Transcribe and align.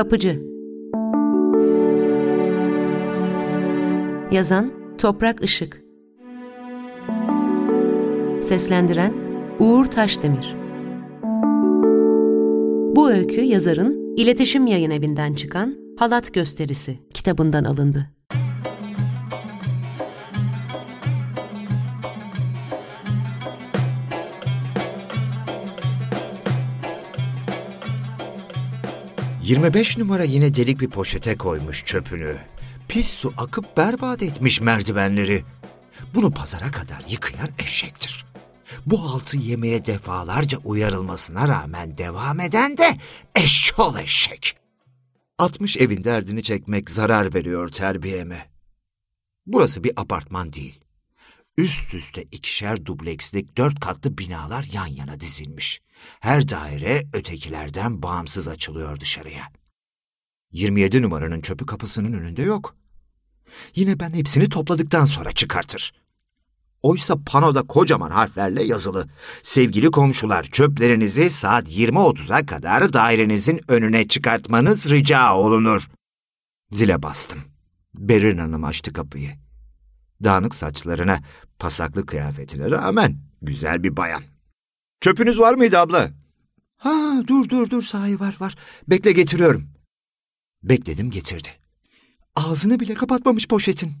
Kapıcı. 0.00 0.42
Yazan 4.30 4.72
Toprak 4.98 5.42
Işık. 5.44 5.82
Seslendiren 8.42 9.14
Uğur 9.58 9.84
Taşdemir. 9.84 10.56
Bu 12.96 13.10
öykü 13.10 13.40
yazarın 13.40 14.16
İletişim 14.16 14.66
Yayın 14.66 14.90
Evi'nden 14.90 15.34
çıkan 15.34 15.76
Halat 15.98 16.34
Gösterisi 16.34 16.98
kitabından 17.14 17.64
alındı. 17.64 18.06
...25 29.50 29.98
numara 30.00 30.24
yine 30.24 30.54
delik 30.54 30.80
bir 30.80 30.90
poşete 30.90 31.36
koymuş 31.36 31.84
çöpünü. 31.84 32.36
Pis 32.88 33.08
su 33.10 33.32
akıp 33.36 33.76
berbat 33.76 34.22
etmiş 34.22 34.60
merdivenleri. 34.60 35.44
Bunu 36.14 36.30
pazara 36.30 36.70
kadar 36.70 37.04
yıkayan 37.08 37.48
eşektir. 37.58 38.26
Bu 38.86 39.00
altı 39.00 39.36
yemeye 39.36 39.86
defalarca 39.86 40.58
uyarılmasına 40.58 41.48
rağmen 41.48 41.98
devam 41.98 42.40
eden 42.40 42.76
de 42.76 42.96
eşşol 43.36 43.98
eşek. 43.98 44.56
60 45.38 45.76
evin 45.76 46.04
derdini 46.04 46.42
çekmek 46.42 46.90
zarar 46.90 47.34
veriyor 47.34 47.68
terbiyeme. 47.68 48.50
Burası 49.46 49.84
bir 49.84 49.92
apartman 49.96 50.52
değil. 50.52 50.79
Üst 51.58 51.94
üste 51.94 52.22
ikişer 52.22 52.86
dublekslik 52.86 53.56
dört 53.56 53.80
katlı 53.80 54.18
binalar 54.18 54.68
yan 54.72 54.86
yana 54.86 55.20
dizilmiş. 55.20 55.80
Her 56.20 56.48
daire 56.48 57.02
ötekilerden 57.12 58.02
bağımsız 58.02 58.48
açılıyor 58.48 59.00
dışarıya. 59.00 59.42
27 60.52 61.02
numaranın 61.02 61.40
çöpü 61.40 61.66
kapısının 61.66 62.12
önünde 62.12 62.42
yok. 62.42 62.76
Yine 63.74 64.00
ben 64.00 64.12
hepsini 64.12 64.48
topladıktan 64.48 65.04
sonra 65.04 65.32
çıkartır. 65.32 65.92
Oysa 66.82 67.16
panoda 67.26 67.62
kocaman 67.62 68.10
harflerle 68.10 68.62
yazılı. 68.62 69.08
Sevgili 69.42 69.90
komşular 69.90 70.44
çöplerinizi 70.44 71.30
saat 71.30 71.68
20.30'a 71.68 72.46
kadar 72.46 72.92
dairenizin 72.92 73.60
önüne 73.68 74.08
çıkartmanız 74.08 74.90
rica 74.90 75.34
olunur. 75.34 75.90
Zile 76.72 77.02
bastım. 77.02 77.38
Berin 77.94 78.38
Hanım 78.38 78.64
açtı 78.64 78.92
kapıyı. 78.92 79.49
Dağınık 80.24 80.54
saçlarına, 80.54 81.22
pasaklı 81.58 82.06
kıyafetine 82.06 82.70
rağmen 82.70 83.16
güzel 83.42 83.82
bir 83.82 83.96
bayan. 83.96 84.22
Çöpünüz 85.00 85.38
var 85.38 85.54
mıydı 85.54 85.78
abla? 85.78 86.10
Ha 86.76 87.22
dur 87.26 87.48
dur 87.48 87.70
dur 87.70 87.82
sahi 87.82 88.20
var 88.20 88.36
var. 88.40 88.56
Bekle 88.88 89.12
getiriyorum. 89.12 89.68
Bekledim 90.62 91.10
getirdi. 91.10 91.48
Ağzını 92.34 92.80
bile 92.80 92.94
kapatmamış 92.94 93.48
poşetin. 93.48 93.92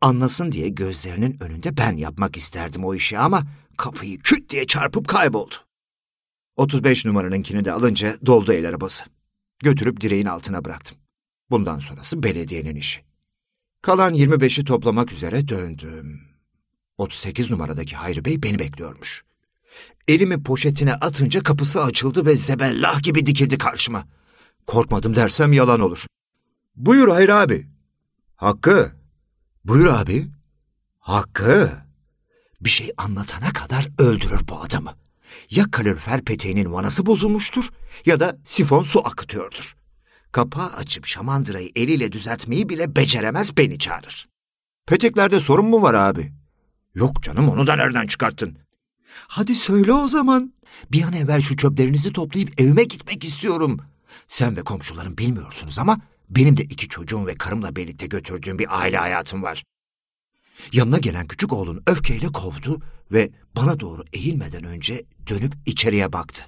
Anlasın 0.00 0.52
diye 0.52 0.68
gözlerinin 0.68 1.42
önünde 1.42 1.76
ben 1.76 1.96
yapmak 1.96 2.36
isterdim 2.36 2.84
o 2.84 2.94
işi 2.94 3.18
ama 3.18 3.46
kapıyı 3.76 4.18
küt 4.18 4.50
diye 4.50 4.66
çarpıp 4.66 5.08
kayboldu. 5.08 5.54
35 6.56 7.04
numaranınkini 7.04 7.64
de 7.64 7.72
alınca 7.72 8.16
doldu 8.26 8.52
el 8.52 8.68
arabası. 8.68 9.04
Götürüp 9.58 10.00
direğin 10.00 10.26
altına 10.26 10.64
bıraktım. 10.64 10.98
Bundan 11.50 11.78
sonrası 11.78 12.22
belediyenin 12.22 12.76
işi. 12.76 13.07
Kalan 13.82 14.14
25'i 14.14 14.64
toplamak 14.64 15.12
üzere 15.12 15.48
döndüm. 15.48 16.20
38 16.98 17.50
numaradaki 17.50 17.96
Hayri 17.96 18.24
Bey 18.24 18.42
beni 18.42 18.58
bekliyormuş. 18.58 19.24
Elimi 20.08 20.42
poşetine 20.42 20.94
atınca 20.94 21.42
kapısı 21.42 21.82
açıldı 21.84 22.26
ve 22.26 22.36
zebellah 22.36 23.02
gibi 23.02 23.26
dikildi 23.26 23.58
karşıma. 23.58 24.08
Korkmadım 24.66 25.16
dersem 25.16 25.52
yalan 25.52 25.80
olur. 25.80 26.06
Buyur 26.76 27.08
Hayri 27.08 27.34
abi. 27.34 27.66
Hakkı. 28.36 28.92
Buyur 29.64 29.86
abi. 29.86 30.28
Hakkı. 30.98 31.72
Bir 32.60 32.70
şey 32.70 32.92
anlatana 32.96 33.52
kadar 33.52 33.88
öldürür 33.98 34.48
bu 34.48 34.60
adamı. 34.60 34.94
Ya 35.50 35.70
kalorifer 35.70 36.24
peteğinin 36.24 36.72
vanası 36.72 37.06
bozulmuştur 37.06 37.70
ya 38.06 38.20
da 38.20 38.38
sifon 38.44 38.82
su 38.82 39.06
akıtıyordur. 39.06 39.76
Kapağı 40.32 40.66
açıp 40.66 41.06
şamandırayı 41.06 41.70
eliyle 41.76 42.12
düzeltmeyi 42.12 42.68
bile 42.68 42.96
beceremez 42.96 43.56
beni 43.56 43.78
çağırır. 43.78 44.28
Peteklerde 44.86 45.40
sorun 45.40 45.66
mu 45.66 45.82
var 45.82 45.94
abi? 45.94 46.32
Yok 46.94 47.22
canım 47.22 47.48
onu 47.48 47.66
da 47.66 47.76
nereden 47.76 48.06
çıkarttın? 48.06 48.58
Hadi 49.10 49.54
söyle 49.54 49.92
o 49.92 50.08
zaman. 50.08 50.52
Bir 50.92 51.02
an 51.02 51.12
evvel 51.12 51.40
şu 51.40 51.56
çöplerinizi 51.56 52.12
toplayıp 52.12 52.60
evime 52.60 52.84
gitmek 52.84 53.24
istiyorum. 53.24 53.80
Sen 54.28 54.56
ve 54.56 54.62
komşuların 54.62 55.18
bilmiyorsunuz 55.18 55.78
ama 55.78 56.00
benim 56.30 56.56
de 56.56 56.62
iki 56.62 56.88
çocuğum 56.88 57.26
ve 57.26 57.34
karımla 57.34 57.76
birlikte 57.76 58.06
götürdüğüm 58.06 58.58
bir 58.58 58.80
aile 58.80 58.96
hayatım 58.96 59.42
var. 59.42 59.64
Yanına 60.72 60.98
gelen 60.98 61.26
küçük 61.26 61.52
oğlun 61.52 61.82
öfkeyle 61.86 62.26
kovdu 62.26 62.80
ve 63.12 63.30
bana 63.56 63.80
doğru 63.80 64.04
eğilmeden 64.12 64.64
önce 64.64 65.04
dönüp 65.28 65.54
içeriye 65.66 66.12
baktı. 66.12 66.44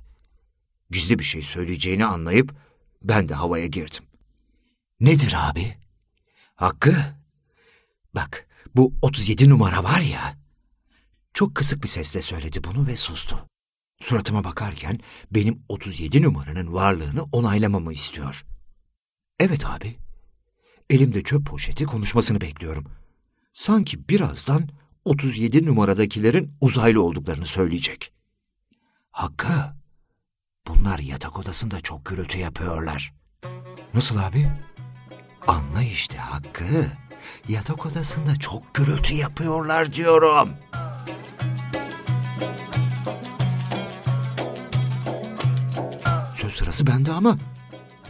Gizli 0.91 1.19
bir 1.19 1.25
şey 1.25 1.43
söyleyeceğini 1.43 2.05
anlayıp 2.05 2.55
ben 3.03 3.29
de 3.29 3.35
havaya 3.35 3.67
girdim. 3.67 4.05
Nedir 5.01 5.35
abi? 5.37 5.77
Hakkı, 6.55 6.97
bak 8.15 8.47
bu 8.75 8.95
37 9.03 9.49
numara 9.49 9.85
var 9.85 10.01
ya. 10.01 10.39
Çok 11.35 11.55
kısık 11.55 11.83
bir 11.83 11.89
sesle 11.89 12.23
söyledi 12.23 12.65
bunu 12.65 12.87
ve 12.87 12.97
sustu. 12.97 13.47
Suratıma 14.01 14.45
bakarken 14.45 14.99
benim 15.31 15.63
37 15.69 16.23
numaranın 16.23 16.73
varlığını 16.73 17.23
onaylamamı 17.33 17.93
istiyor. 17.93 18.47
Evet 19.39 19.67
abi. 19.67 19.97
Elimde 20.91 21.23
çöp 21.23 21.47
poşeti 21.47 21.85
konuşmasını 21.85 22.41
bekliyorum. 22.41 22.85
Sanki 23.53 24.09
birazdan 24.09 24.69
37 25.05 25.67
numaradakilerin 25.67 26.53
uzaylı 26.61 27.03
olduklarını 27.03 27.47
söyleyecek. 27.47 28.13
Hakkı, 29.11 29.80
bunlar 30.69 30.99
yatak 30.99 31.39
odasında 31.39 31.81
çok 31.81 32.05
gürültü 32.05 32.39
yapıyorlar. 32.39 33.13
Nasıl 33.95 34.17
abi? 34.19 34.47
Anla 35.47 35.83
işte 35.83 36.19
Hakkı. 36.19 36.87
Yatak 37.49 37.87
odasında 37.87 38.37
çok 38.37 38.75
gürültü 38.75 39.15
yapıyorlar 39.15 39.93
diyorum. 39.93 40.51
Söz 46.37 46.53
sırası 46.55 46.87
bende 46.87 47.13
ama 47.13 47.39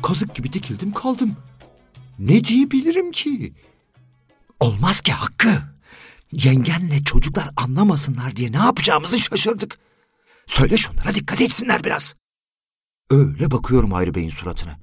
kazık 0.03 0.35
gibi 0.35 0.53
dikildim 0.53 0.93
kaldım. 0.93 1.37
Ne 2.19 2.45
diyebilirim 2.45 3.13
ki? 3.13 3.55
Olmaz 4.61 5.01
ki 5.01 5.13
Hakkı. 5.13 5.63
Yengenle 6.33 7.05
çocuklar 7.05 7.51
anlamasınlar 7.57 8.37
diye 8.37 8.53
ne 8.53 8.57
yapacağımızı 8.57 9.21
şaşırdık. 9.21 9.79
Söyle 10.47 10.77
şunlara 10.77 11.15
dikkat 11.15 11.41
etsinler 11.41 11.85
biraz. 11.85 12.15
Öyle 13.11 13.51
bakıyorum 13.51 13.93
Hayri 13.93 14.15
Bey'in 14.15 14.31
suratına. 14.31 14.79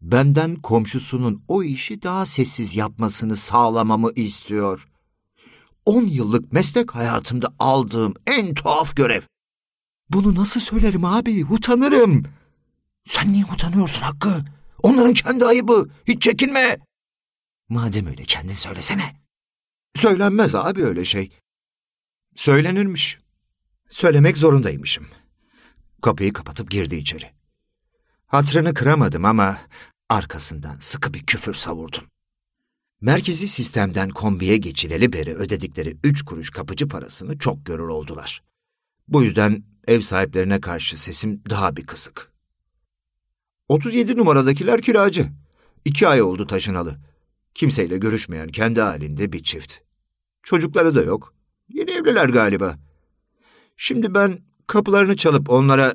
Benden 0.00 0.56
komşusunun 0.56 1.44
o 1.48 1.62
işi 1.62 2.02
daha 2.02 2.26
sessiz 2.26 2.76
yapmasını 2.76 3.36
sağlamamı 3.36 4.12
istiyor. 4.12 4.88
On 5.84 6.02
yıllık 6.02 6.52
meslek 6.52 6.94
hayatımda 6.94 7.54
aldığım 7.58 8.14
en 8.26 8.54
tuhaf 8.54 8.96
görev. 8.96 9.22
Bunu 10.10 10.34
nasıl 10.34 10.60
söylerim 10.60 11.04
abi? 11.04 11.44
Utanırım. 11.50 12.24
Sen 13.06 13.32
niye 13.32 13.44
utanıyorsun 13.44 14.02
Hakkı? 14.02 14.44
Onların 14.82 15.14
kendi 15.14 15.44
ayıbı. 15.44 15.90
Hiç 16.08 16.22
çekinme. 16.22 16.78
Madem 17.68 18.06
öyle 18.06 18.22
kendin 18.22 18.54
söylesene. 18.54 19.16
Söylenmez 19.96 20.54
abi 20.54 20.84
öyle 20.84 21.04
şey. 21.04 21.32
Söylenirmiş. 22.34 23.18
Söylemek 23.90 24.38
zorundaymışım. 24.38 25.06
Kapıyı 26.02 26.32
kapatıp 26.32 26.70
girdi 26.70 26.96
içeri. 26.96 27.37
Hatrını 28.28 28.74
kıramadım 28.74 29.24
ama 29.24 29.58
arkasından 30.08 30.76
sıkı 30.78 31.14
bir 31.14 31.26
küfür 31.26 31.54
savurdum. 31.54 32.04
Merkezi 33.00 33.48
sistemden 33.48 34.10
kombiye 34.10 34.56
geçileli 34.56 35.12
beri 35.12 35.34
ödedikleri 35.34 35.96
üç 36.04 36.22
kuruş 36.22 36.50
kapıcı 36.50 36.88
parasını 36.88 37.38
çok 37.38 37.66
görür 37.66 37.88
oldular. 37.88 38.42
Bu 39.08 39.22
yüzden 39.22 39.64
ev 39.86 40.00
sahiplerine 40.00 40.60
karşı 40.60 41.00
sesim 41.00 41.42
daha 41.50 41.76
bir 41.76 41.86
kısık. 41.86 42.32
37 43.68 44.16
numaradakiler 44.16 44.82
kiracı. 44.82 45.28
İki 45.84 46.08
ay 46.08 46.22
oldu 46.22 46.46
taşınalı. 46.46 46.98
Kimseyle 47.54 47.98
görüşmeyen 47.98 48.48
kendi 48.48 48.80
halinde 48.80 49.32
bir 49.32 49.42
çift. 49.42 49.74
Çocukları 50.42 50.94
da 50.94 51.02
yok. 51.02 51.34
Yeni 51.68 51.90
evliler 51.90 52.28
galiba. 52.28 52.78
Şimdi 53.76 54.14
ben 54.14 54.38
kapılarını 54.66 55.16
çalıp 55.16 55.50
onlara 55.50 55.94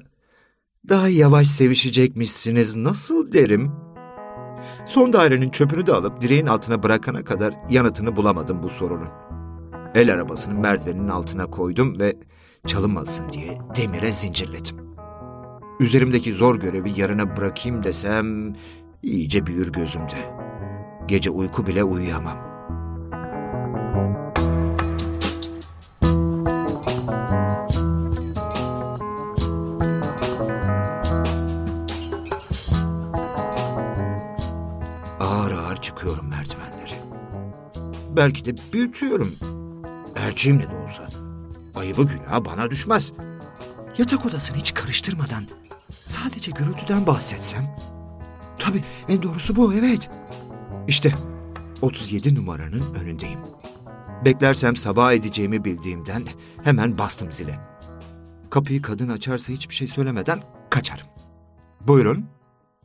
daha 0.89 1.09
yavaş 1.09 1.47
sevişecekmişsiniz 1.47 2.75
nasıl 2.75 3.31
derim? 3.31 3.71
Son 4.85 5.13
dairenin 5.13 5.49
çöpünü 5.49 5.87
de 5.87 5.93
alıp 5.93 6.21
direğin 6.21 6.47
altına 6.47 6.83
bırakana 6.83 7.23
kadar 7.23 7.55
yanıtını 7.69 8.15
bulamadım 8.15 8.63
bu 8.63 8.69
sorunun. 8.69 9.09
El 9.95 10.13
arabasının 10.13 10.59
merdivenin 10.59 11.07
altına 11.07 11.45
koydum 11.45 11.99
ve 11.99 12.13
çalınmasın 12.67 13.29
diye 13.29 13.59
demire 13.75 14.11
zincirledim. 14.11 14.77
Üzerimdeki 15.79 16.33
zor 16.33 16.59
görevi 16.59 16.99
yarına 16.99 17.37
bırakayım 17.37 17.83
desem 17.83 18.55
İyice 19.03 19.45
büyür 19.45 19.71
gözümde. 19.71 20.35
Gece 21.07 21.29
uyku 21.29 21.67
bile 21.67 21.83
uyuyamam. 21.83 22.52
Belki 38.15 38.45
de 38.45 38.55
büyütüyorum. 38.73 39.35
Elçiyim 40.15 40.57
ne 40.57 40.69
de 40.69 40.75
olsa. 40.75 41.07
Ayıbı 41.75 42.03
günah 42.03 42.45
bana 42.45 42.71
düşmez. 42.71 43.13
Yatak 43.97 44.25
odasını 44.25 44.57
hiç 44.57 44.73
karıştırmadan 44.73 45.43
sadece 46.01 46.51
gürültüden 46.51 47.07
bahsetsem. 47.07 47.75
Tabii 48.59 48.83
en 49.09 49.23
doğrusu 49.23 49.55
bu 49.55 49.73
evet. 49.73 50.09
İşte 50.87 51.13
37 51.81 52.35
numaranın 52.35 52.93
önündeyim. 52.93 53.39
Beklersem 54.25 54.75
sabah 54.75 55.13
edeceğimi 55.13 55.63
bildiğimden 55.63 56.23
hemen 56.63 56.97
bastım 56.97 57.31
zile. 57.31 57.59
Kapıyı 58.49 58.81
kadın 58.81 59.09
açarsa 59.09 59.53
hiçbir 59.53 59.75
şey 59.75 59.87
söylemeden 59.87 60.43
kaçarım. 60.69 61.07
Buyurun. 61.81 62.25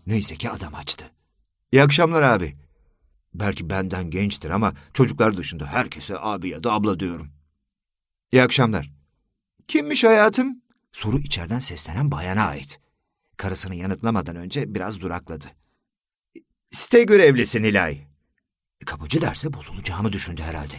Neyse 0.07 0.35
ki 0.35 0.51
adam 0.51 0.75
açtı. 0.75 1.05
İyi 1.73 1.83
akşamlar 1.83 2.23
abi. 2.23 2.57
Belki 3.35 3.71
benden 3.71 4.11
gençtir 4.11 4.51
ama 4.51 4.75
çocuklar 4.95 5.37
dışında 5.37 5.67
herkese 5.67 6.19
abi 6.19 6.49
ya 6.49 6.65
da 6.65 6.73
abla 6.73 7.01
diyorum. 7.01 7.29
İyi 8.33 8.43
akşamlar. 8.43 8.91
Kimmiş 9.69 10.05
hayatım? 10.05 10.63
Soru 10.93 11.19
içeriden 11.19 11.59
seslenen 11.59 12.11
bayana 12.11 12.45
ait. 12.47 12.81
Karısını 13.37 13.75
yanıtlamadan 13.75 14.37
önce 14.37 14.75
biraz 14.75 15.01
durakladı. 15.01 15.47
Site 16.71 17.03
görevlisi 17.03 17.63
Nilay. 17.63 18.07
Kapıcı 18.87 19.21
derse 19.21 19.53
bozulacağımı 19.53 20.13
düşündü 20.13 20.43
herhalde. 20.43 20.75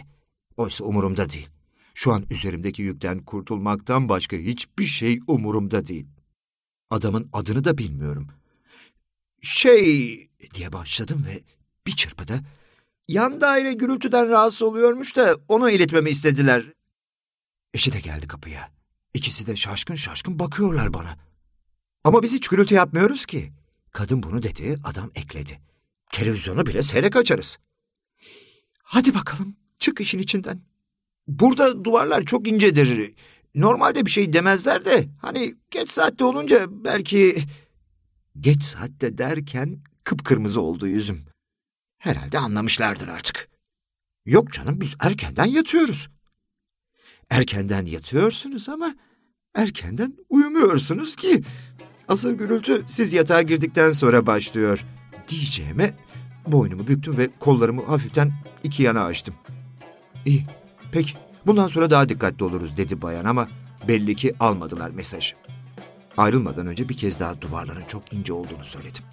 Oysa 0.56 0.84
umurumda 0.84 1.30
değil. 1.30 1.48
Şu 1.94 2.12
an 2.12 2.24
üzerimdeki 2.30 2.82
yükten 2.82 3.24
kurtulmaktan 3.24 4.08
başka 4.08 4.36
hiçbir 4.36 4.84
şey 4.84 5.20
umurumda 5.26 5.86
değil. 5.86 6.06
Adamın 6.90 7.28
adını 7.32 7.64
da 7.64 7.78
bilmiyorum. 7.78 8.28
Şey 9.42 10.30
diye 10.54 10.72
başladım 10.72 11.26
ve 11.28 11.40
bir 11.86 11.96
çırpıda 11.96 12.40
yan 13.08 13.40
daire 13.40 13.72
gürültüden 13.72 14.28
rahatsız 14.28 14.62
oluyormuş 14.62 15.16
da 15.16 15.36
onu 15.48 15.70
iletmemi 15.70 16.10
istediler. 16.10 16.64
Eşi 17.74 17.92
de 17.92 18.00
geldi 18.00 18.28
kapıya. 18.28 18.70
İkisi 19.14 19.46
de 19.46 19.56
şaşkın 19.56 19.94
şaşkın 19.94 20.38
bakıyorlar 20.38 20.94
bana. 20.94 21.16
Ama 22.04 22.22
biz 22.22 22.32
hiç 22.32 22.48
gürültü 22.48 22.74
yapmıyoruz 22.74 23.26
ki. 23.26 23.52
Kadın 23.92 24.22
bunu 24.22 24.42
dedi, 24.42 24.80
adam 24.84 25.10
ekledi. 25.14 25.60
Televizyonu 26.12 26.66
bile 26.66 26.82
seyrek 26.82 27.16
açarız. 27.16 27.58
Hadi 28.82 29.14
bakalım, 29.14 29.56
çık 29.78 30.00
işin 30.00 30.18
içinden. 30.18 30.62
Burada 31.28 31.84
duvarlar 31.84 32.24
çok 32.24 32.48
incedir. 32.48 33.14
Normalde 33.54 34.06
bir 34.06 34.10
şey 34.10 34.32
demezler 34.32 34.84
de 34.84 35.08
hani 35.22 35.54
geç 35.70 35.90
saatte 35.90 36.24
olunca 36.24 36.66
belki... 36.84 37.44
Geç 38.40 38.62
saatte 38.62 39.18
derken 39.18 39.80
kıpkırmızı 40.04 40.60
oldu 40.60 40.86
yüzüm. 40.86 41.29
Herhalde 42.00 42.38
anlamışlardır 42.38 43.08
artık. 43.08 43.48
Yok 44.26 44.52
canım 44.52 44.80
biz 44.80 44.94
erkenden 45.00 45.44
yatıyoruz. 45.44 46.08
Erkenden 47.30 47.86
yatıyorsunuz 47.86 48.68
ama 48.68 48.94
erkenden 49.54 50.14
uyumuyorsunuz 50.28 51.16
ki. 51.16 51.42
Asıl 52.08 52.32
gürültü 52.32 52.84
siz 52.88 53.12
yatağa 53.12 53.42
girdikten 53.42 53.92
sonra 53.92 54.26
başlıyor. 54.26 54.84
Diyeceğime 55.28 55.94
boynumu 56.46 56.88
büktüm 56.88 57.16
ve 57.16 57.30
kollarımı 57.40 57.86
hafiften 57.86 58.32
iki 58.62 58.82
yana 58.82 59.04
açtım. 59.04 59.34
İyi, 60.26 60.44
peki 60.92 61.14
bundan 61.46 61.68
sonra 61.68 61.90
daha 61.90 62.08
dikkatli 62.08 62.44
oluruz 62.44 62.76
dedi 62.76 63.02
bayan 63.02 63.24
ama 63.24 63.48
belli 63.88 64.16
ki 64.16 64.34
almadılar 64.40 64.90
mesajı. 64.90 65.36
Ayrılmadan 66.16 66.66
önce 66.66 66.88
bir 66.88 66.96
kez 66.96 67.20
daha 67.20 67.40
duvarların 67.40 67.84
çok 67.88 68.12
ince 68.12 68.32
olduğunu 68.32 68.64
söyledim. 68.64 69.04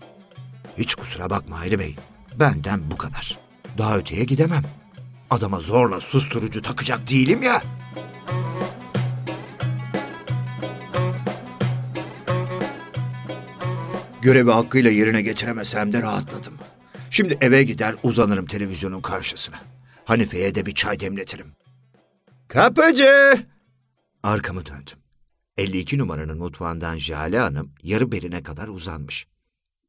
Hiç 0.78 0.96
kusura 0.96 1.30
bakma 1.30 1.60
Hayri 1.60 1.80
Bey. 1.80 1.96
Benden 2.40 2.92
bu 2.92 2.98
kadar. 2.98 3.38
Daha 3.78 3.98
öteye 3.98 4.24
gidemem. 4.24 4.64
Adama 5.30 5.60
zorla 5.60 6.00
susturucu 6.00 6.62
takacak 6.62 7.10
değilim 7.10 7.44
ya. 7.44 7.64
Görevi 14.22 14.52
hakkıyla 14.52 14.92
yerine 14.92 15.22
getiremesem 15.22 15.94
de 15.94 16.02
rahatladım. 16.02 16.54
Şimdi 17.10 17.38
eve 17.42 17.64
gider 17.64 17.96
uzanırım 18.04 18.46
televizyonun 18.46 19.02
karşısına. 19.02 19.60
Hanife'ye 20.06 20.56
de 20.56 20.66
bir 20.66 20.72
çay 20.72 21.00
demletirim. 21.00 21.48
Kapıcı! 22.48 23.46
Arkamı 24.24 24.66
döndüm. 24.66 24.98
52 25.58 25.98
numaranın 25.98 26.38
mutfağından 26.38 26.98
Jale 26.98 27.40
Hanım 27.40 27.72
yarı 27.84 28.12
beline 28.12 28.44
kadar 28.44 28.68
uzanmış. 28.68 29.28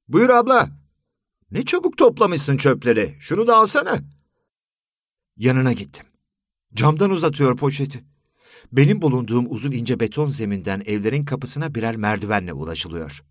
Buyur 0.08 0.30
abla. 0.30 0.77
Ne 1.50 1.64
çabuk 1.64 1.98
toplamışsın 1.98 2.56
çöpleri. 2.56 3.16
Şunu 3.20 3.46
da 3.46 3.56
alsana. 3.56 3.98
Yanına 5.36 5.72
gittim. 5.72 6.06
Camdan 6.74 7.10
uzatıyor 7.10 7.56
poşeti. 7.56 8.04
Benim 8.72 9.02
bulunduğum 9.02 9.46
uzun 9.50 9.72
ince 9.72 10.00
beton 10.00 10.28
zeminden 10.28 10.82
evlerin 10.86 11.24
kapısına 11.24 11.74
birer 11.74 11.96
merdivenle 11.96 12.52
ulaşılıyor. 12.52 13.24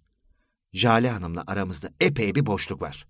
Jale 0.74 1.10
Hanım'la 1.10 1.44
aramızda 1.48 1.90
epey 2.00 2.36
bir 2.36 2.46
boşluk 2.46 2.82
var. 2.82 3.08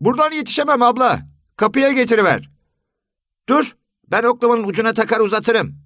Buradan 0.00 0.32
yetişemem 0.32 0.82
abla. 0.82 1.28
Kapıya 1.56 1.92
getiriver. 1.92 2.50
Dur, 3.48 3.76
ben 4.10 4.22
oklamanın 4.22 4.64
ucuna 4.64 4.94
takar 4.94 5.20
uzatırım. 5.20 5.76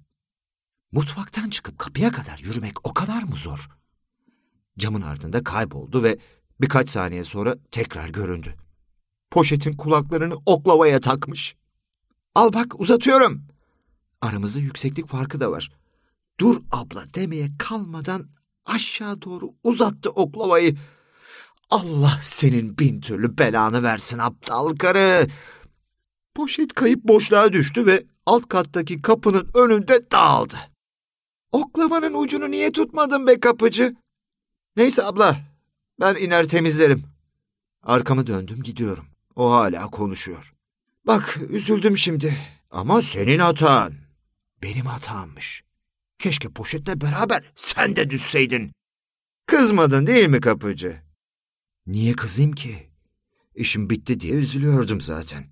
Mutfaktan 0.91 1.49
çıkıp 1.49 1.79
kapıya 1.79 2.11
kadar 2.11 2.37
yürümek 2.39 2.87
o 2.87 2.93
kadar 2.93 3.23
mı 3.23 3.35
zor? 3.35 3.69
Camın 4.77 5.01
ardında 5.01 5.43
kayboldu 5.43 6.03
ve 6.03 6.17
birkaç 6.61 6.89
saniye 6.89 7.23
sonra 7.23 7.55
tekrar 7.71 8.09
göründü. 8.09 8.55
Poşetin 9.31 9.77
kulaklarını 9.77 10.35
oklavaya 10.45 10.99
takmış. 10.99 11.55
Al 12.35 12.53
bak 12.53 12.79
uzatıyorum. 12.79 13.43
Aramızda 14.21 14.59
yükseklik 14.59 15.07
farkı 15.07 15.39
da 15.39 15.51
var. 15.51 15.71
Dur 16.39 16.61
abla 16.71 17.13
demeye 17.13 17.51
kalmadan 17.59 18.27
aşağı 18.65 19.21
doğru 19.21 19.53
uzattı 19.63 20.09
oklavayı. 20.09 20.77
Allah 21.69 22.19
senin 22.21 22.77
bin 22.77 23.01
türlü 23.01 23.37
belanı 23.37 23.83
versin 23.83 24.19
aptal 24.19 24.75
karı. 24.75 25.27
Poşet 26.35 26.73
kayıp 26.73 27.03
boşluğa 27.03 27.53
düştü 27.53 27.85
ve 27.85 28.05
alt 28.25 28.47
kattaki 28.49 29.01
kapının 29.01 29.49
önünde 29.53 30.11
dağıldı. 30.11 30.57
Oklamanın 31.51 32.13
ucunu 32.13 32.51
niye 32.51 32.71
tutmadın 32.71 33.27
be 33.27 33.39
kapıcı? 33.39 33.95
Neyse 34.75 35.03
abla, 35.03 35.37
ben 35.99 36.15
iner 36.15 36.47
temizlerim. 36.47 37.03
Arkamı 37.83 38.27
döndüm 38.27 38.63
gidiyorum. 38.63 39.05
O 39.35 39.51
hala 39.51 39.89
konuşuyor. 39.89 40.53
Bak 41.07 41.39
üzüldüm 41.49 41.97
şimdi 41.97 42.37
ama 42.71 43.01
senin 43.01 43.39
hatan. 43.39 43.93
Benim 44.63 44.85
hatammış. 44.85 45.63
Keşke 46.19 46.49
poşetle 46.49 47.01
beraber 47.01 47.51
sen 47.55 47.95
de 47.95 48.09
düşseydin. 48.09 48.71
Kızmadın 49.45 50.07
değil 50.07 50.27
mi 50.27 50.41
kapıcı? 50.41 51.01
Niye 51.87 52.13
kızayım 52.15 52.51
ki? 52.51 52.89
İşim 53.55 53.89
bitti 53.89 54.19
diye 54.19 54.33
üzülüyordum 54.33 55.01
zaten. 55.01 55.45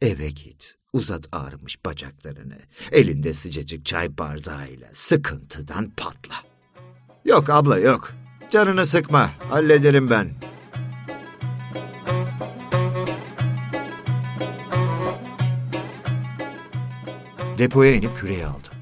Eve 0.00 0.30
git, 0.30 0.76
uzat 0.92 1.28
ağrımış 1.32 1.84
bacaklarını. 1.84 2.58
Elinde 2.92 3.32
sıcacık 3.32 3.86
çay 3.86 4.18
bardağıyla 4.18 4.88
sıkıntıdan 4.92 5.90
patla. 5.90 6.34
Yok 7.24 7.50
abla 7.50 7.78
yok. 7.78 8.14
Canını 8.50 8.86
sıkma, 8.86 9.30
hallederim 9.50 10.10
ben. 10.10 10.30
Depoya 17.58 17.94
inip 17.94 18.18
küreği 18.18 18.46
aldım. 18.46 18.72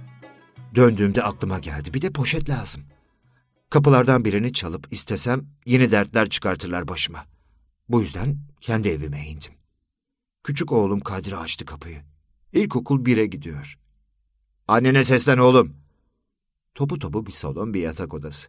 Döndüğümde 0.74 1.22
aklıma 1.22 1.58
geldi 1.58 1.94
bir 1.94 2.02
de 2.02 2.10
poşet 2.10 2.48
lazım. 2.48 2.82
Kapılardan 3.70 4.24
birini 4.24 4.52
çalıp 4.52 4.92
istesem 4.92 5.46
yeni 5.66 5.92
dertler 5.92 6.28
çıkartırlar 6.28 6.88
başıma. 6.88 7.24
Bu 7.88 8.00
yüzden 8.00 8.38
kendi 8.60 8.88
evime 8.88 9.26
indim. 9.26 9.52
Küçük 10.44 10.72
oğlum 10.72 11.00
Kadri 11.00 11.36
açtı 11.36 11.64
kapıyı. 11.64 12.02
İlkokul 12.52 13.04
bire 13.04 13.26
gidiyor. 13.26 13.78
Annene 14.68 15.04
seslen 15.04 15.38
oğlum. 15.38 15.76
Topu 16.74 16.98
topu 16.98 17.26
bir 17.26 17.32
salon 17.32 17.74
bir 17.74 17.80
yatak 17.80 18.14
odası. 18.14 18.48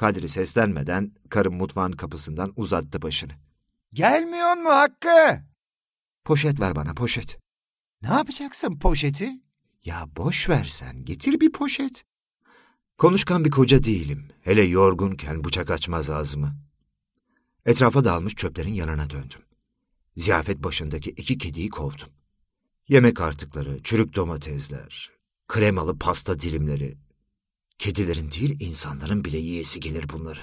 Kadri 0.00 0.28
seslenmeden 0.28 1.12
karım 1.30 1.54
mutfağın 1.54 1.92
kapısından 1.92 2.52
uzattı 2.56 3.02
başını. 3.02 3.32
Gelmiyor 3.94 4.56
mu 4.56 4.68
Hakkı? 4.68 5.42
Poşet 6.24 6.60
ver 6.60 6.76
bana 6.76 6.94
poşet. 6.94 7.38
Ne 8.02 8.08
yapacaksın 8.08 8.78
poşeti? 8.78 9.30
Ya 9.84 10.08
boş 10.16 10.48
ver 10.48 10.68
sen 10.70 11.04
getir 11.04 11.40
bir 11.40 11.52
poşet. 11.52 12.04
Konuşkan 12.98 13.44
bir 13.44 13.50
koca 13.50 13.84
değilim. 13.84 14.28
Hele 14.42 14.62
yorgunken 14.62 15.44
bıçak 15.44 15.70
açmaz 15.70 16.10
ağzımı. 16.10 16.56
Etrafa 17.66 18.04
dağılmış 18.04 18.34
çöplerin 18.34 18.74
yanına 18.74 19.10
döndüm. 19.10 19.42
Ziyafet 20.16 20.58
başındaki 20.58 21.10
iki 21.10 21.38
kediyi 21.38 21.68
kovdum. 21.68 22.08
Yemek 22.88 23.20
artıkları, 23.20 23.82
çürük 23.82 24.14
domatesler, 24.14 25.10
kremalı 25.48 25.98
pasta 25.98 26.40
dilimleri. 26.40 26.98
Kedilerin 27.80 28.30
değil 28.30 28.60
insanların 28.60 29.24
bile 29.24 29.38
yiyesi 29.38 29.80
gelir 29.80 30.08
bunları. 30.08 30.40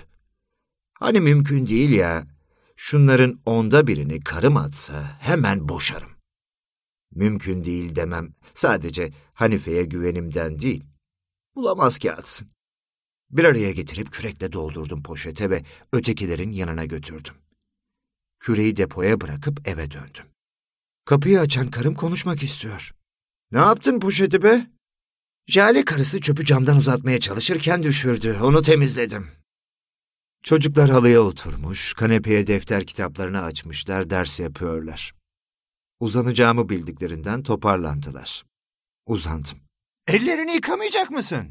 Hani 0.94 1.20
mümkün 1.20 1.68
değil 1.68 1.90
ya, 1.90 2.28
şunların 2.76 3.42
onda 3.46 3.88
birini 3.88 4.24
karım 4.24 4.58
atsa 4.58 5.18
hemen 5.20 5.70
boşarım. 5.70 6.10
Mümkün 7.16 7.64
değil 7.64 7.96
demem 7.96 8.34
sadece 8.54 9.12
Hanife'ye 9.34 9.86
güvenimden 9.86 10.60
değil. 10.60 10.84
Bulamaz 11.56 11.98
ki 11.98 12.12
atsın. 12.12 12.48
Bir 13.30 13.44
araya 13.44 13.72
getirip 13.72 14.12
kürekle 14.12 14.52
doldurdum 14.52 15.04
poşete 15.04 15.50
ve 15.50 15.64
ötekilerin 15.94 16.52
yanına 16.52 16.86
götürdüm. 16.86 17.36
Küreği 18.40 18.78
depoya 18.78 19.22
bırakıp 19.22 19.68
eve 19.68 19.92
döndüm. 19.92 20.26
Kapıyı 21.06 21.40
açan 21.40 21.72
karım 21.72 21.96
konuşmak 21.96 22.44
istiyor. 22.44 22.92
Ne 23.52 23.60
yaptın 23.60 24.00
poşeti 24.00 24.44
be? 24.44 24.77
Jale 25.48 25.86
karısı 25.86 26.22
çöpü 26.22 26.46
camdan 26.46 26.78
uzatmaya 26.78 27.20
çalışırken 27.20 27.84
düşürdü. 27.84 28.40
Onu 28.44 28.62
temizledim. 28.62 29.28
Çocuklar 30.44 30.90
halıya 30.90 31.22
oturmuş, 31.22 31.94
kanepeye 31.94 32.48
defter 32.48 32.86
kitaplarını 32.86 33.42
açmışlar, 33.42 34.10
ders 34.10 34.40
yapıyorlar. 34.40 35.14
Uzanacağımı 36.00 36.70
bildiklerinden 36.70 37.44
toparlandılar. 37.44 38.44
Uzandım. 39.06 39.58
Ellerini 40.08 40.54
yıkamayacak 40.54 41.12
mısın? 41.12 41.48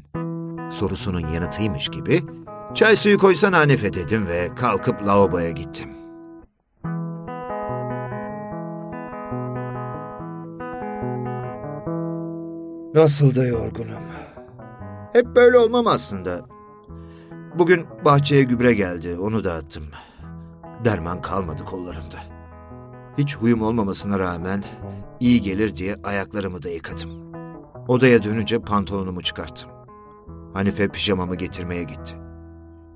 Sorusunun 0.71 1.33
yanıtıymış 1.33 1.87
gibi, 1.87 2.23
çay 2.75 2.95
suyu 2.95 3.17
koysan 3.17 3.53
Hanife 3.53 3.93
dedim 3.93 4.27
ve 4.27 4.55
kalkıp 4.55 5.01
lavaboya 5.07 5.51
gittim. 5.51 6.06
Nasıl 12.97 13.35
da 13.35 13.45
yorgunum. 13.45 14.03
Hep 15.13 15.25
böyle 15.35 15.57
olmam 15.57 15.87
aslında. 15.87 16.45
Bugün 17.55 17.85
bahçeye 18.05 18.43
gübre 18.43 18.73
geldi, 18.73 19.17
onu 19.21 19.43
da 19.43 19.53
attım. 19.53 19.83
Derman 20.85 21.21
kalmadı 21.21 21.65
kollarımda. 21.65 22.17
Hiç 23.17 23.35
huyum 23.35 23.61
olmamasına 23.61 24.19
rağmen 24.19 24.63
iyi 25.19 25.41
gelir 25.41 25.75
diye 25.75 25.95
ayaklarımı 26.03 26.63
da 26.63 26.69
yıkadım. 26.69 27.09
Odaya 27.87 28.23
dönünce 28.23 28.59
pantolonumu 28.59 29.21
çıkarttım. 29.21 29.69
Hanife 30.53 30.87
pijamamı 30.87 31.35
getirmeye 31.35 31.83
gitti. 31.83 32.13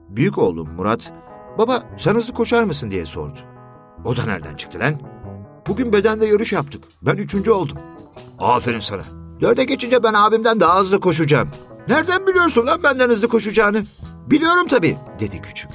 Büyük 0.10 0.38
oğlum 0.38 0.70
Murat, 0.70 1.14
baba 1.58 1.84
sen 1.98 2.16
hızlı 2.16 2.34
koşar 2.34 2.64
mısın 2.64 2.92
diye 2.92 3.06
sordu. 3.06 3.40
O 4.06 4.18
da 4.18 4.26
nereden 4.26 4.56
çıktı 4.56 4.80
lan? 4.80 4.96
Bugün 5.68 5.94
bedende 5.94 6.26
yarış 6.26 6.54
yaptık. 6.54 6.84
Ben 7.02 7.16
üçüncü 7.16 7.52
oldum. 7.52 7.78
Aferin 8.40 8.80
sana. 8.80 9.21
Dörde 9.42 9.64
geçince 9.64 10.04
ben 10.04 10.14
abimden 10.14 10.60
daha 10.60 10.80
hızlı 10.80 11.00
koşacağım. 11.00 11.50
Nereden 11.88 12.28
biliyorsun 12.28 12.68
lan 12.68 12.84
benden 12.84 13.10
hızlı 13.10 13.28
koşacağını? 13.28 13.84
Biliyorum 14.28 14.68
tabii, 14.68 14.98
dedi 15.20 15.42
küçük. 15.42 15.70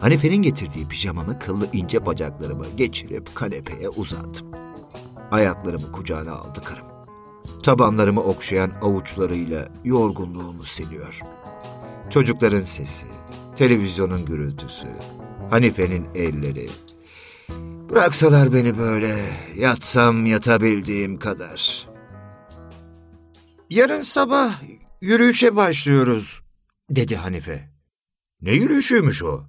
Hanife'nin 0.00 0.42
getirdiği 0.42 0.88
pijamamı 0.88 1.38
kıllı 1.38 1.66
ince 1.72 2.06
bacaklarıma 2.06 2.64
geçirip 2.76 3.34
kanepeye 3.34 3.88
uzattım. 3.88 4.46
Ayaklarımı 5.30 5.92
kucağına 5.92 6.32
aldı 6.32 6.60
karım. 6.64 6.86
Tabanlarımı 7.62 8.20
okşayan 8.20 8.70
avuçlarıyla 8.82 9.68
yorgunluğumu 9.84 10.62
siliyor. 10.62 11.20
Çocukların 12.10 12.60
sesi, 12.60 13.06
televizyonun 13.56 14.24
gürültüsü, 14.24 14.86
Hanife'nin 15.50 16.06
elleri. 16.14 16.68
Bıraksalar 17.90 18.52
beni 18.52 18.78
böyle, 18.78 19.16
yatsam 19.56 20.26
yatabildiğim 20.26 21.16
kadar. 21.16 21.89
Yarın 23.70 24.02
sabah 24.02 24.62
yürüyüşe 25.00 25.56
başlıyoruz, 25.56 26.42
dedi 26.90 27.16
Hanife. 27.16 27.70
Ne 28.40 28.52
yürüyüşüymüş 28.52 29.22
o? 29.22 29.44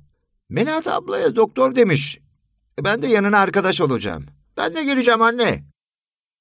Melahat 0.50 0.88
ablaya 0.88 1.36
doktor 1.36 1.76
demiş. 1.76 2.20
Ben 2.80 3.02
de 3.02 3.08
yanına 3.08 3.38
arkadaş 3.38 3.82
olacağım. 3.82 4.26
Ben 4.58 4.76
de 4.76 4.84
geleceğim 4.84 5.22
anne. 5.22 5.64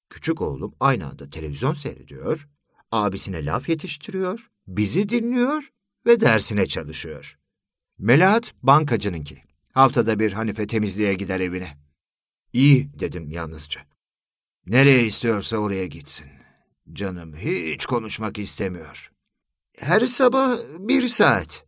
Küçük 0.09 0.41
oğlum 0.41 0.75
aynı 0.79 1.07
anda 1.07 1.29
televizyon 1.29 1.73
seyrediyor, 1.73 2.47
abisine 2.91 3.45
laf 3.45 3.69
yetiştiriyor, 3.69 4.49
bizi 4.67 5.09
dinliyor 5.09 5.69
ve 6.05 6.19
dersine 6.19 6.65
çalışıyor. 6.65 7.39
Melahat 7.97 8.53
bankacınınki. 8.63 9.43
Haftada 9.73 10.19
bir 10.19 10.31
Hanife 10.31 10.67
temizliğe 10.67 11.13
gider 11.13 11.39
evine. 11.39 11.77
İyi 12.53 12.99
dedim 12.99 13.31
yalnızca. 13.31 13.81
Nereye 14.65 15.05
istiyorsa 15.05 15.57
oraya 15.57 15.87
gitsin. 15.87 16.41
Canım 16.93 17.35
hiç 17.35 17.85
konuşmak 17.85 18.39
istemiyor. 18.39 19.11
Her 19.77 20.05
sabah 20.05 20.57
bir 20.79 21.07
saat. 21.07 21.65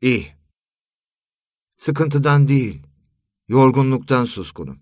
İyi. 0.00 0.34
Sıkıntıdan 1.76 2.48
değil, 2.48 2.82
yorgunluktan 3.48 4.24
suskunum. 4.24 4.78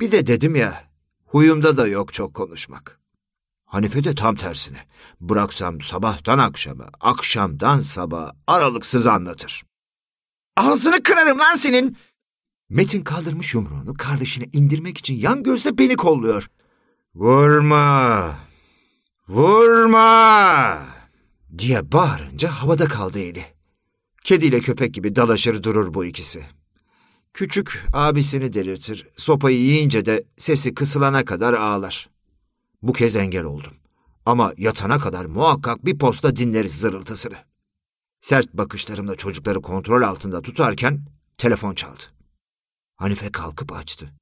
Bir 0.00 0.12
de 0.12 0.26
dedim 0.26 0.56
ya, 0.56 0.90
huyumda 1.24 1.76
da 1.76 1.86
yok 1.86 2.12
çok 2.12 2.34
konuşmak. 2.34 3.00
Hanife 3.64 4.04
de 4.04 4.14
tam 4.14 4.36
tersine. 4.36 4.86
Bıraksam 5.20 5.80
sabahtan 5.80 6.38
akşama, 6.38 6.90
akşamdan 7.00 7.80
sabaha 7.80 8.36
aralıksız 8.46 9.06
anlatır. 9.06 9.62
Ağzını 10.56 11.02
kırarım 11.02 11.38
lan 11.38 11.54
senin! 11.54 11.96
Metin 12.68 13.02
kaldırmış 13.02 13.54
yumruğunu 13.54 13.94
kardeşine 13.94 14.44
indirmek 14.52 14.98
için 14.98 15.14
yan 15.14 15.42
gözle 15.42 15.78
beni 15.78 15.96
kolluyor. 15.96 16.50
Vurma! 17.14 18.49
Vurma! 19.30 20.86
diye 21.58 21.92
bağırınca 21.92 22.50
havada 22.50 22.88
kaldı 22.88 23.18
eli. 23.18 23.44
Kediyle 24.24 24.60
köpek 24.60 24.94
gibi 24.94 25.16
dalaşır 25.16 25.62
durur 25.62 25.94
bu 25.94 26.04
ikisi. 26.04 26.46
Küçük 27.34 27.84
abisini 27.92 28.52
delirtir, 28.52 29.08
sopayı 29.16 29.58
yiyince 29.58 30.04
de 30.04 30.22
sesi 30.36 30.74
kısılana 30.74 31.24
kadar 31.24 31.52
ağlar. 31.52 32.10
Bu 32.82 32.92
kez 32.92 33.16
engel 33.16 33.44
oldum. 33.44 33.72
Ama 34.26 34.52
yatana 34.56 34.98
kadar 34.98 35.24
muhakkak 35.24 35.84
bir 35.84 35.98
posta 35.98 36.36
dinleriz 36.36 36.80
zırıltısını. 36.80 37.36
Sert 38.20 38.54
bakışlarımla 38.54 39.14
çocukları 39.14 39.62
kontrol 39.62 40.02
altında 40.02 40.42
tutarken 40.42 41.00
telefon 41.38 41.74
çaldı. 41.74 42.02
Hanife 42.96 43.32
kalkıp 43.32 43.72
açtı. 43.72 44.12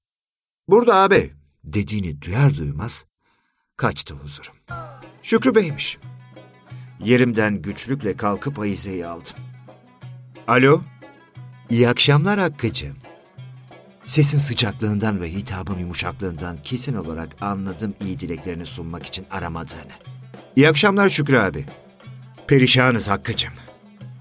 Burada 0.69 0.95
abi 0.97 1.33
dediğini 1.65 2.23
duyar 2.23 2.57
duymaz 2.57 3.08
kaçtı 3.78 4.14
huzurum. 4.14 4.54
Şükrü 5.23 5.54
Bey'miş. 5.54 5.99
Yerimden 7.00 7.62
güçlükle 7.62 8.16
kalkıp 8.16 8.58
ayizeyi 8.58 9.06
aldım. 9.06 9.37
Alo? 10.49 10.80
İyi 11.70 11.88
akşamlar 11.88 12.38
Hakkı'cığım. 12.38 12.97
Sesin 14.04 14.38
sıcaklığından 14.38 15.20
ve 15.20 15.32
hitabın 15.32 15.78
yumuşaklığından 15.78 16.56
kesin 16.56 16.94
olarak 16.94 17.28
anladım 17.40 17.94
iyi 18.00 18.20
dileklerini 18.20 18.66
sunmak 18.66 19.06
için 19.06 19.26
aramadığını. 19.30 19.92
İyi 20.56 20.68
akşamlar 20.68 21.08
Şükrü 21.08 21.38
abi. 21.38 21.66
Perişanız 22.47 23.08
Hakkı'cığım. 23.08 23.52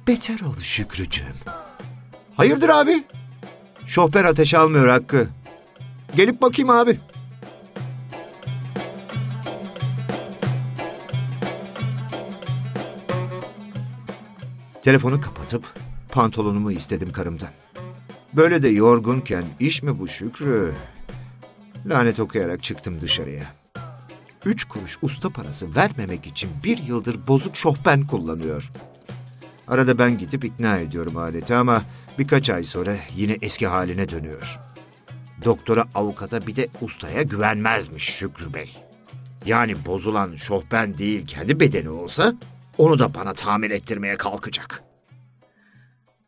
Beter 0.07 0.39
ol 0.39 0.55
Şükrücüğüm. 0.61 1.35
Hayırdır 2.35 2.69
abi? 2.69 3.03
Şoför 3.87 4.25
ateş 4.25 4.53
almıyor 4.53 4.87
Hakkı. 4.87 5.27
Gelip 6.15 6.41
bakayım 6.41 6.69
abi. 6.69 6.99
Telefonu 14.88 15.22
kapatıp 15.22 15.74
pantolonumu 16.10 16.72
istedim 16.72 17.12
karımdan. 17.12 17.50
Böyle 18.34 18.62
de 18.62 18.67
yorgunken 18.67 19.44
iş 19.60 19.84
mi 19.84 20.00
bu 20.00 20.08
Şükrü? 20.08 20.74
Lanet 21.86 22.20
okuyarak 22.20 22.63
çıktım 22.63 23.01
dışarıya. 23.01 23.44
Üç 24.46 24.65
kuruş 24.65 24.98
usta 25.01 25.29
parası 25.29 25.75
vermemek 25.75 26.27
için 26.27 26.50
bir 26.63 26.77
yıldır 26.77 27.27
bozuk 27.27 27.58
şofben 27.58 28.08
kullanıyor. 28.08 28.72
Arada 29.67 30.00
ben 30.00 30.17
gidip 30.17 30.46
ikna 30.46 30.77
ediyorum 30.77 31.17
aleti 31.17 31.56
ama 31.56 31.84
birkaç 32.20 32.50
ay 32.50 32.63
sonra 32.63 32.96
yine 33.15 33.38
eski 33.41 33.67
haline 33.67 34.10
dönüyor. 34.10 34.60
Doktora, 35.46 35.86
avukata 35.96 36.48
bir 36.48 36.56
de 36.56 36.67
ustaya 36.82 37.22
güvenmezmiş 37.22 38.03
Şükrü 38.03 38.53
Bey. 38.53 38.77
Yani 39.46 39.75
bozulan 39.86 40.36
şofben 40.36 40.98
değil 40.98 41.27
kendi 41.27 41.60
bedeni 41.60 41.89
olsa 41.89 42.34
onu 42.77 43.00
da 43.00 43.13
bana 43.13 43.34
tamir 43.34 43.72
ettirmeye 43.72 44.17
kalkacak. 44.17 44.84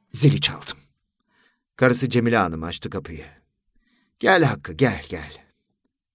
Zili 0.09 0.41
çaldım. 0.41 0.77
Karısı 1.75 2.09
Cemile 2.09 2.37
Hanım 2.37 2.63
açtı 2.63 2.89
kapıyı. 2.89 3.25
Gel 4.19 4.43
Hakkı 4.43 4.73
gel 4.73 5.05
gel. 5.09 5.37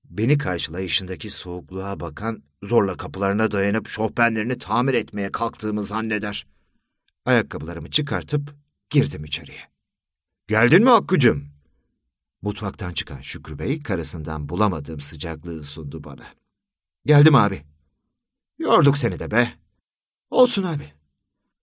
Beni 0.04 0.38
karşılayışındaki 0.38 1.30
soğukluğa 1.30 2.00
bakan 2.00 2.42
zorla 2.62 2.96
kapılarına 2.96 3.50
dayanıp 3.50 3.88
şofbenlerini 3.88 4.58
tamir 4.58 4.94
etmeye 4.94 5.32
kalktığımı 5.32 5.82
zanneder. 5.82 6.46
Ayakkabılarımı 7.24 7.90
çıkartıp 7.90 8.54
girdim 8.90 9.24
içeriye. 9.24 9.60
Geldin 10.48 10.84
mi 10.84 10.90
Hakkı'cığım? 10.90 11.48
Mutfaktan 12.42 12.92
çıkan 12.92 13.20
Şükrü 13.20 13.58
Bey 13.58 13.82
karısından 13.82 14.48
bulamadığım 14.48 15.00
sıcaklığı 15.00 15.64
sundu 15.64 16.04
bana. 16.04 16.26
Geldim 17.06 17.34
abi. 17.34 17.62
Yorduk 18.58 18.98
seni 18.98 19.18
de 19.18 19.30
be. 19.30 19.63
Olsun 20.30 20.62
abi. 20.62 20.92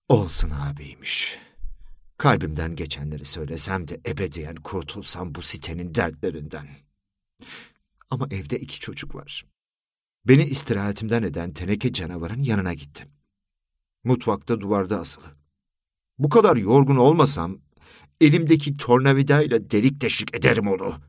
Olsun 0.10 0.50
abiymiş. 0.50 1.40
Kalbimden 2.18 2.76
geçenleri 2.76 3.26
söylesem 3.26 3.88
de 3.88 4.02
ebediyen 4.06 4.56
kurtulsam 4.56 5.36
bu 5.36 5.42
sitenin 5.42 5.96
dertlerinden. 5.96 6.68
Ama 8.10 8.28
evde 8.32 8.60
iki 8.60 8.80
çocuk 8.80 9.16
var. 9.16 9.46
Beni 10.26 10.44
istirahatimden 10.44 11.24
eden 11.24 11.54
teneke 11.54 11.94
canavarın 11.94 12.44
yanına 12.44 12.74
gittim. 12.74 13.10
Mutfakta 14.04 14.62
duvarda 14.62 15.00
asılı. 15.00 15.26
Bu 16.18 16.30
kadar 16.30 16.56
yorgun 16.56 16.96
olmasam 16.98 17.60
elimdeki 18.22 18.78
tornavidayla 18.78 19.72
delik 19.72 20.02
deşik 20.02 20.36
ederim 20.36 20.68
onu. 20.68 21.02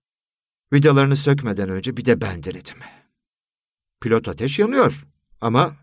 Vidalarını 0.73 1.17
sökmeden 1.17 1.69
önce 1.69 1.97
bir 1.97 2.05
de 2.05 2.21
ben 2.21 2.43
denedim. 2.43 2.79
Pilot 4.01 4.29
ateş 4.29 4.59
yanıyor 4.59 5.07
ama 5.41 5.77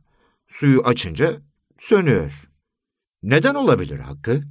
suyu 0.48 0.84
açınca 0.84 1.49
sönüyor. 1.80 2.50
Neden 3.24 3.56
olabilir 3.56 4.00
Hakkı? 4.00 4.44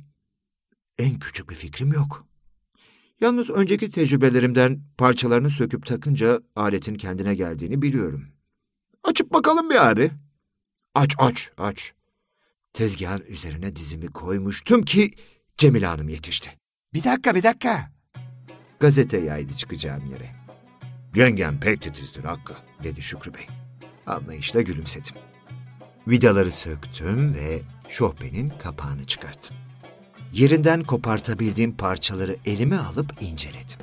En 0.98 1.18
küçük 1.18 1.50
bir 1.50 1.54
fikrim 1.54 1.92
yok. 1.92 2.26
Yalnız 3.20 3.50
önceki 3.50 3.90
tecrübelerimden 3.90 4.82
parçalarını 4.98 5.50
söküp 5.50 5.86
takınca 5.86 6.40
aletin 6.56 6.94
kendine 6.94 7.34
geldiğini 7.34 7.82
biliyorum. 7.82 8.28
Açıp 9.04 9.32
bakalım 9.32 9.70
bir 9.70 9.90
abi. 9.90 10.10
Aç 10.94 11.14
aç 11.18 11.50
aç. 11.58 11.92
Tezgahın 12.72 13.24
üzerine 13.28 13.76
dizimi 13.76 14.06
koymuştum 14.06 14.82
ki 14.82 15.10
Cemile 15.58 15.86
Hanım 15.86 16.08
yetişti. 16.08 16.50
Bir 16.94 17.04
dakika 17.04 17.34
bir 17.34 17.42
dakika. 17.42 17.92
Gazete 18.80 19.18
yaydı 19.18 19.52
çıkacağım 19.52 20.10
yere. 20.10 20.36
Yengem 21.14 21.60
pek 21.60 21.82
titizdir 21.82 22.24
Hakkı 22.24 22.54
dedi 22.84 23.02
Şükrü 23.02 23.34
Bey. 23.34 23.46
Anlayışla 24.06 24.60
gülümsedim. 24.60 25.14
Vidaları 26.08 26.52
söktüm 26.52 27.34
ve 27.34 27.60
şohbenin 27.88 28.52
kapağını 28.62 29.06
çıkarttım. 29.06 29.56
Yerinden 30.32 30.84
kopartabildiğim 30.84 31.76
parçaları 31.76 32.36
elime 32.44 32.78
alıp 32.78 33.22
inceledim. 33.22 33.78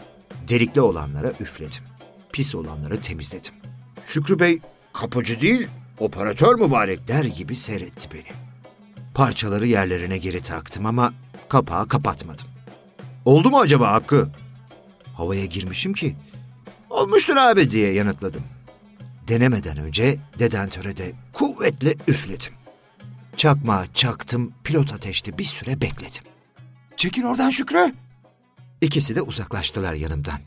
Delikli 0.48 0.82
olanlara 0.82 1.32
üfledim. 1.40 1.84
Pis 2.34 2.56
olanları 2.56 3.02
temizledim. 3.02 3.54
Şükrü 4.08 4.40
Bey 4.40 4.60
kapıcı 4.94 5.42
değil, 5.42 5.68
operatör 6.00 6.56
mübarek 6.56 7.08
der 7.08 7.26
gibi 7.26 7.56
seyretti 7.56 8.10
beni. 8.14 8.36
Parçaları 9.14 9.68
yerlerine 9.68 10.18
geri 10.18 10.42
taktım 10.42 10.86
ama 10.86 11.14
kapağı 11.50 11.88
kapatmadım. 11.88 12.48
Oldu 13.26 13.50
mu 13.50 13.60
acaba 13.60 13.92
Hakkı? 13.92 14.30
Havaya 15.14 15.46
girmişim 15.46 15.94
ki. 15.94 16.16
Olmuştur 16.90 17.36
abi 17.36 17.72
diye 17.72 17.94
yanıtladım. 17.94 18.42
Denemeden 19.28 19.78
önce 19.78 20.18
dedentöre 20.40 20.98
de 20.98 21.14
kuvvetle 21.34 21.96
üfledim. 22.08 22.54
Çakmağı 23.38 23.94
çaktım, 23.94 24.54
pilot 24.64 24.94
ateşte 24.94 25.38
bir 25.38 25.44
süre 25.44 25.82
bekledim. 25.82 26.24
Çekil 26.98 27.24
oradan 27.24 27.50
Şükrü. 27.50 27.94
İkisi 28.82 29.16
de 29.16 29.22
uzaklaştılar 29.22 29.94
yanımdan. 29.94 30.40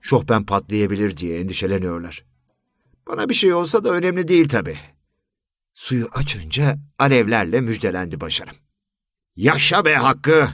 Şohben 0.00 0.44
patlayabilir 0.44 1.16
diye 1.16 1.40
endişeleniyorlar. 1.40 2.24
Bana 3.08 3.28
bir 3.28 3.34
şey 3.34 3.54
olsa 3.54 3.84
da 3.84 3.90
önemli 3.90 4.28
değil 4.28 4.48
tabii. 4.48 4.78
Suyu 5.74 6.08
açınca 6.12 6.76
alevlerle 6.98 7.60
müjdelendi 7.60 8.20
başarım. 8.20 8.56
Yaşa 9.36 9.84
be 9.84 9.94
Hakkı! 9.94 10.48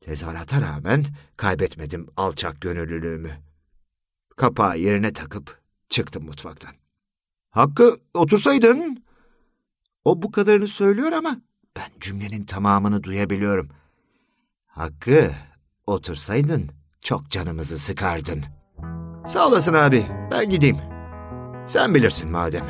Tezahürata 0.00 0.60
rağmen 0.60 1.04
kaybetmedim 1.36 2.06
alçak 2.16 2.60
gönüllülüğümü. 2.60 3.38
Kapağı 4.36 4.78
yerine 4.78 5.12
takıp 5.12 5.61
çıktım 5.92 6.24
mutfaktan. 6.24 6.72
Hakkı 7.50 7.96
otursaydın. 8.14 9.04
O 10.04 10.22
bu 10.22 10.32
kadarını 10.32 10.68
söylüyor 10.68 11.12
ama 11.12 11.36
ben 11.76 11.90
cümlenin 12.00 12.42
tamamını 12.42 13.02
duyabiliyorum. 13.02 13.68
Hakkı 14.66 15.30
otursaydın 15.86 16.70
çok 17.00 17.30
canımızı 17.30 17.78
sıkardın. 17.78 18.44
Sağ 19.26 19.48
olasın 19.48 19.74
abi 19.74 20.06
ben 20.30 20.50
gideyim. 20.50 20.76
Sen 21.66 21.94
bilirsin 21.94 22.30
madem. 22.30 22.66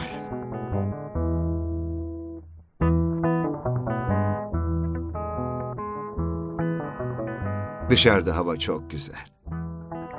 Dışarıda 7.91 8.37
hava 8.37 8.57
çok 8.59 8.91
güzel. 8.91 9.27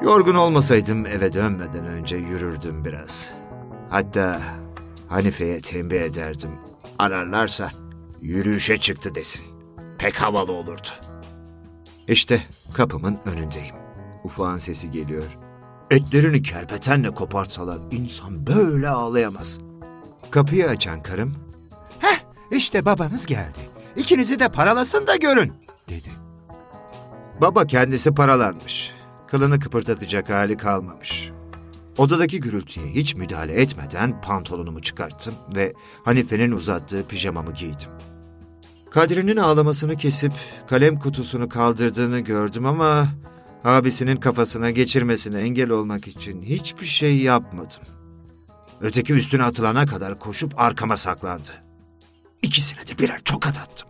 Yorgun 0.03 0.35
olmasaydım 0.35 1.05
eve 1.05 1.33
dönmeden 1.33 1.85
önce 1.85 2.15
yürürdüm 2.15 2.85
biraz. 2.85 3.29
Hatta 3.89 4.41
Hanife'ye 5.09 5.61
tembih 5.61 6.01
ederdim. 6.01 6.51
Ararlarsa 6.99 7.71
yürüyüşe 8.21 8.77
çıktı 8.77 9.15
desin. 9.15 9.45
Pek 9.97 10.21
havalı 10.21 10.51
olurdu. 10.51 10.87
İşte 12.07 12.43
kapımın 12.73 13.19
önündeyim. 13.25 13.75
Ufağın 14.23 14.57
sesi 14.57 14.91
geliyor. 14.91 15.37
Etlerini 15.91 16.41
kerpetenle 16.43 17.09
kopartsalar 17.09 17.79
insan 17.91 18.47
böyle 18.47 18.89
ağlayamaz. 18.89 19.59
Kapıyı 20.31 20.67
açan 20.67 20.99
karım, 21.01 21.35
''Heh 21.99 22.17
işte 22.51 22.85
babanız 22.85 23.25
geldi. 23.25 23.69
İkinizi 23.95 24.39
de 24.39 24.49
paralasın 24.49 25.07
da 25.07 25.15
görün.'' 25.15 25.53
dedi. 25.89 26.09
Baba 27.41 27.67
kendisi 27.67 28.13
paralanmış. 28.13 29.02
Kılını 29.33 29.59
kıpırdatacak 29.59 30.29
hali 30.29 30.57
kalmamış. 30.57 31.31
Odadaki 31.97 32.39
gürültüye 32.39 32.85
hiç 32.87 33.15
müdahale 33.15 33.53
etmeden 33.53 34.21
pantolonumu 34.21 34.81
çıkarttım 34.81 35.33
ve 35.55 35.73
Hanife'nin 36.05 36.51
uzattığı 36.51 37.07
pijamamı 37.07 37.53
giydim. 37.53 37.89
Kadri'nin 38.91 39.37
ağlamasını 39.37 39.95
kesip 39.97 40.33
kalem 40.67 40.99
kutusunu 40.99 41.49
kaldırdığını 41.49 42.19
gördüm 42.19 42.65
ama 42.65 43.07
abisinin 43.63 44.15
kafasına 44.15 44.71
geçirmesine 44.71 45.39
engel 45.39 45.69
olmak 45.69 46.07
için 46.07 46.41
hiçbir 46.41 46.85
şey 46.85 47.17
yapmadım. 47.17 47.81
Öteki 48.81 49.13
üstüne 49.13 49.43
atılana 49.43 49.85
kadar 49.85 50.19
koşup 50.19 50.61
arkama 50.61 50.97
saklandı. 50.97 51.51
İkisine 52.41 52.87
de 52.87 52.97
birer 52.99 53.19
tokat 53.19 53.57
attım. 53.57 53.89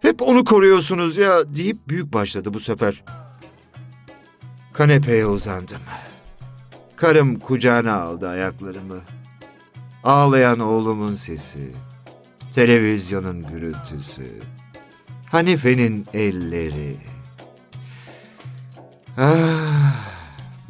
Hep 0.00 0.22
onu 0.22 0.44
koruyorsunuz 0.44 1.16
ya 1.16 1.54
deyip 1.54 1.88
büyük 1.88 2.12
başladı 2.12 2.54
bu 2.54 2.60
sefer. 2.60 3.04
Kanepeye 4.74 5.26
uzandım. 5.26 5.78
Karım 6.96 7.38
kucağına 7.38 7.92
aldı 8.00 8.28
ayaklarımı. 8.28 9.00
Ağlayan 10.04 10.58
oğlumun 10.58 11.14
sesi, 11.14 11.72
televizyonun 12.54 13.46
gürültüsü, 13.46 14.40
Hanife'nin 15.30 16.06
elleri. 16.14 16.96
Ah, 19.18 19.94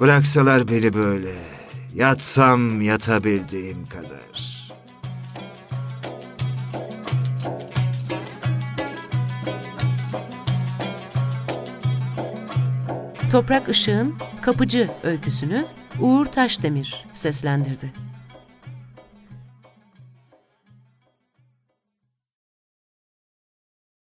bıraksalar 0.01 0.69
beni 0.69 0.95
böyle, 0.95 1.35
yatsam 1.95 2.81
yatabildiğim 2.81 3.87
kadar. 3.87 4.54
Toprak 13.35 13.69
Işık'ın 13.69 14.15
Kapıcı 14.43 14.91
öyküsünü 15.03 15.65
Uğur 16.01 16.27
Taşdemir 16.27 17.05
seslendirdi. 17.13 18.04